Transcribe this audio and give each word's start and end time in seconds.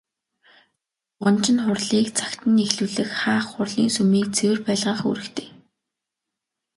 Дуганч 1.17 1.43
нь 1.53 1.63
хурлыг 1.63 2.07
цагт 2.17 2.41
нь 2.51 2.61
эхлүүлэх, 2.65 3.09
хаах, 3.21 3.45
хурлын 3.51 3.89
сүмийг 3.95 4.27
цэвэр 4.35 4.59
байлгах 4.65 4.99
үүрэгтэй. 5.07 5.47